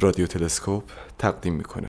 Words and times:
رادیو 0.00 0.26
تلسکوپ 0.26 0.84
تقدیم 1.18 1.54
می‌کنه. 1.54 1.86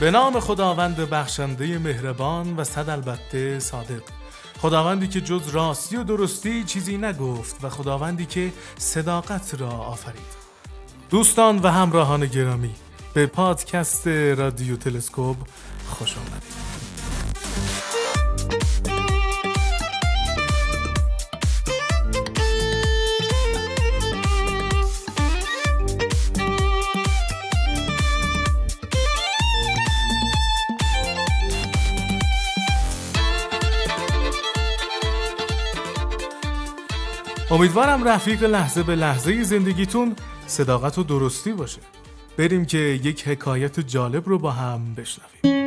به 0.00 0.10
نام 0.10 0.40
خداوند 0.40 0.96
بخشنده 0.96 1.78
مهربان 1.78 2.56
و 2.56 2.64
صد 2.64 2.88
البته 2.88 3.58
صادق. 3.58 4.21
خداوندی 4.62 5.08
که 5.08 5.20
جز 5.20 5.48
راستی 5.48 5.96
و 5.96 6.04
درستی 6.04 6.64
چیزی 6.64 6.98
نگفت 6.98 7.64
و 7.64 7.68
خداوندی 7.68 8.26
که 8.26 8.52
صداقت 8.78 9.54
را 9.58 9.68
آفرید. 9.68 10.42
دوستان 11.10 11.58
و 11.58 11.68
همراهان 11.68 12.26
گرامی 12.26 12.74
به 13.14 13.26
پادکست 13.26 14.08
رادیو 14.08 14.76
تلسکوپ 14.76 15.36
خوش 15.88 16.16
آمدید. 16.16 16.71
امیدوارم 37.52 38.04
رفیق 38.04 38.44
لحظه 38.44 38.82
به 38.82 38.96
لحظه 38.96 39.42
زندگیتون 39.42 40.16
صداقت 40.46 40.98
و 40.98 41.02
درستی 41.02 41.52
باشه. 41.52 41.80
بریم 42.36 42.64
که 42.64 42.78
یک 42.78 43.28
حکایت 43.28 43.80
جالب 43.80 44.28
رو 44.28 44.38
با 44.38 44.50
هم 44.50 44.94
بشنویم. 44.94 45.62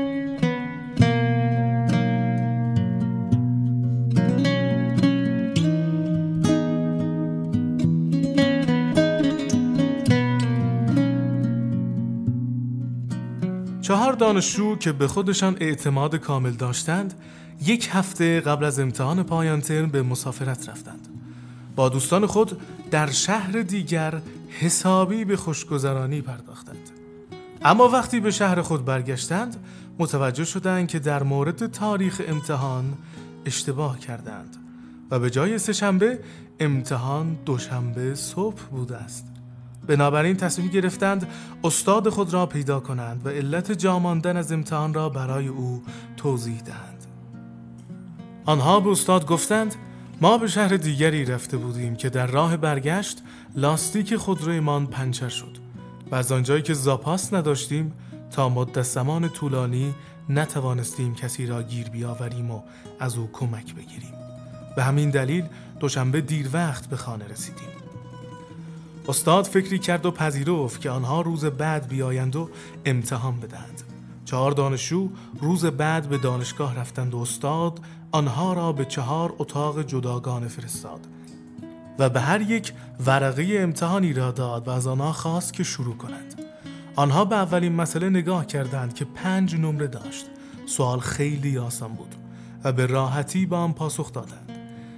چهار 13.81 14.13
دانشجو 14.13 14.75
که 14.75 14.91
به 14.91 15.07
خودشان 15.07 15.57
اعتماد 15.59 16.15
کامل 16.15 16.51
داشتند 16.51 17.13
یک 17.65 17.89
هفته 17.91 18.41
قبل 18.41 18.65
از 18.65 18.79
امتحان 18.79 19.23
پایان 19.23 19.61
ترم 19.61 19.89
به 19.89 20.03
مسافرت 20.03 20.69
رفتند. 20.69 21.24
با 21.75 21.89
دوستان 21.89 22.25
خود 22.25 22.61
در 22.91 23.11
شهر 23.11 23.61
دیگر 23.61 24.21
حسابی 24.49 25.25
به 25.25 25.37
خوشگذرانی 25.37 26.21
پرداختند. 26.21 26.89
اما 27.61 27.89
وقتی 27.89 28.19
به 28.19 28.31
شهر 28.31 28.61
خود 28.61 28.85
برگشتند 28.85 29.57
متوجه 29.99 30.43
شدند 30.43 30.87
که 30.87 30.99
در 30.99 31.23
مورد 31.23 31.71
تاریخ 31.71 32.21
امتحان 32.27 32.93
اشتباه 33.45 33.99
کردند 33.99 34.57
و 35.11 35.19
به 35.19 35.29
جای 35.29 35.57
سهشنبه 35.57 36.19
امتحان 36.59 37.37
دوشنبه 37.45 38.15
صبح 38.15 38.61
بوده 38.71 38.97
است. 38.97 39.25
بنابراین 39.87 40.35
تصمیم 40.35 40.67
گرفتند 40.67 41.27
استاد 41.63 42.09
خود 42.09 42.33
را 42.33 42.45
پیدا 42.45 42.79
کنند 42.79 43.25
و 43.25 43.29
علت 43.29 43.71
جاماندن 43.71 44.37
از 44.37 44.51
امتحان 44.51 44.93
را 44.93 45.09
برای 45.09 45.47
او 45.47 45.83
توضیح 46.17 46.61
دهند. 46.61 47.05
آنها 48.45 48.79
به 48.79 48.89
استاد 48.89 49.25
گفتند 49.25 49.75
ما 50.21 50.37
به 50.37 50.47
شهر 50.47 50.77
دیگری 50.77 51.25
رفته 51.25 51.57
بودیم 51.57 51.95
که 51.95 52.09
در 52.09 52.27
راه 52.27 52.57
برگشت 52.57 53.23
لاستیک 53.55 54.15
خودرویمان 54.15 54.87
پنچر 54.87 55.29
شد 55.29 55.57
و 56.11 56.15
از 56.15 56.31
آنجایی 56.31 56.61
که 56.61 56.73
زاپاس 56.73 57.33
نداشتیم 57.33 57.93
تا 58.31 58.49
مدت 58.49 58.81
زمان 58.81 59.29
طولانی 59.29 59.93
نتوانستیم 60.29 61.15
کسی 61.15 61.45
را 61.45 61.63
گیر 61.63 61.89
بیاوریم 61.89 62.51
و 62.51 62.61
از 62.99 63.17
او 63.17 63.29
کمک 63.33 63.75
بگیریم. 63.75 64.13
به 64.75 64.83
همین 64.83 65.09
دلیل 65.09 65.45
دوشنبه 65.79 66.21
دیر 66.21 66.49
وقت 66.53 66.85
به 66.85 66.95
خانه 66.95 67.27
رسیدیم. 67.27 67.67
استاد 69.07 69.45
فکری 69.45 69.79
کرد 69.79 70.05
و 70.05 70.11
پذیرفت 70.11 70.81
که 70.81 70.89
آنها 70.89 71.21
روز 71.21 71.45
بعد 71.45 71.87
بیایند 71.87 72.35
و 72.35 72.49
امتحان 72.85 73.39
بدهند. 73.39 73.83
چهار 74.35 74.51
دانشجو 74.51 75.09
روز 75.41 75.65
بعد 75.65 76.09
به 76.09 76.17
دانشگاه 76.17 76.75
رفتند 76.75 77.13
و 77.13 77.17
استاد 77.17 77.79
آنها 78.11 78.53
را 78.53 78.71
به 78.71 78.85
چهار 78.85 79.33
اتاق 79.37 79.81
جداگانه 79.81 80.47
فرستاد 80.47 80.99
و 81.99 82.09
به 82.09 82.21
هر 82.21 82.41
یک 82.41 82.73
ورقه 83.05 83.57
امتحانی 83.59 84.13
را 84.13 84.31
داد 84.31 84.67
و 84.67 84.71
از 84.71 84.87
آنها 84.87 85.11
خواست 85.11 85.53
که 85.53 85.63
شروع 85.63 85.97
کنند. 85.97 86.41
آنها 86.95 87.25
به 87.25 87.35
اولین 87.35 87.73
مسئله 87.73 88.09
نگاه 88.09 88.45
کردند 88.45 88.93
که 88.93 89.05
پنج 89.05 89.55
نمره 89.55 89.87
داشت. 89.87 90.25
سوال 90.65 90.99
خیلی 90.99 91.57
آسان 91.57 91.93
بود 91.93 92.15
و 92.63 92.71
به 92.71 92.85
راحتی 92.85 93.45
با 93.45 93.57
آن 93.57 93.73
پاسخ 93.73 94.11
دادند. 94.13 94.51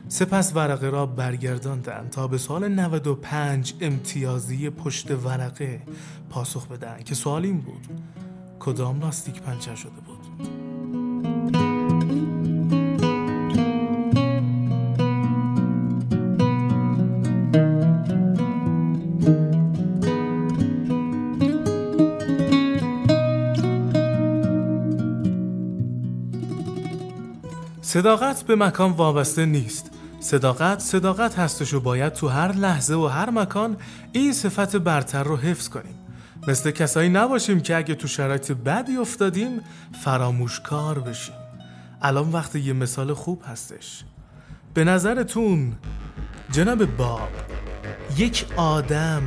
سپس 0.07 0.55
ورقه 0.55 0.89
را 0.89 1.05
برگرداندند 1.05 2.09
تا 2.09 2.27
به 2.27 2.37
سوال 2.37 2.67
95 2.67 3.73
امتیازی 3.81 4.69
پشت 4.69 5.11
ورقه 5.11 5.81
پاسخ 6.29 6.67
بدهند 6.67 7.03
که 7.03 7.15
سوال 7.15 7.45
این 7.45 7.61
بود 7.61 7.87
کدام 8.67 8.99
لاستیک 8.99 9.41
پنچر 9.41 9.75
شده 9.75 9.91
بود؟ 9.91 10.17
صداقت 27.81 28.43
به 28.43 28.55
مکان 28.55 28.91
وابسته 28.91 29.45
نیست. 29.45 29.91
صداقت 30.19 30.79
صداقت 30.79 31.39
هستش 31.39 31.73
و 31.73 31.79
باید 31.79 32.13
تو 32.13 32.27
هر 32.27 32.51
لحظه 32.51 32.95
و 32.95 33.07
هر 33.07 33.29
مکان 33.29 33.77
این 34.11 34.33
صفت 34.33 34.75
برتر 34.75 35.23
رو 35.23 35.37
حفظ 35.37 35.69
کنیم. 35.69 36.06
مثل 36.47 36.71
کسایی 36.71 37.09
نباشیم 37.09 37.59
که 37.59 37.75
اگه 37.75 37.95
تو 37.95 38.07
شرایط 38.07 38.51
بدی 38.51 38.97
افتادیم 38.97 39.59
فراموشکار 40.03 40.99
بشیم. 40.99 41.35
الان 42.01 42.31
وقت 42.31 42.55
یه 42.55 42.73
مثال 42.73 43.13
خوب 43.13 43.43
هستش. 43.47 44.03
به 44.73 44.83
نظرتون 44.83 45.75
جناب 46.51 46.85
باب 46.85 47.29
یک 48.17 48.45
آدم 48.55 49.21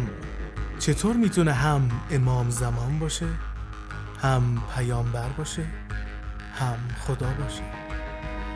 چطور 0.78 1.16
می‌تونه 1.16 1.52
هم 1.52 1.88
امام 2.10 2.50
زمان 2.50 2.98
باشه 2.98 3.26
هم 4.22 4.62
پیامبر 4.76 5.28
باشه 5.28 5.62
هم 6.58 6.76
خدا 7.06 7.26
باشه؟ 7.42 7.62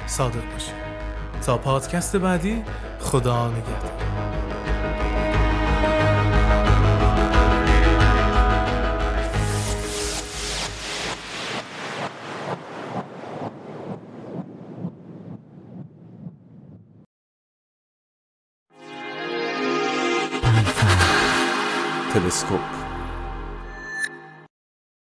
صادق 0.07 0.53
باشه 0.53 0.73
تا 1.47 1.59
پادکست 1.59 2.17
بعدی 2.17 2.63
خدا 3.01 3.51
نگهدار. 3.51 4.34
تلسکوپ 22.15 22.84